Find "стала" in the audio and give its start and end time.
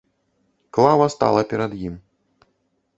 1.17-1.41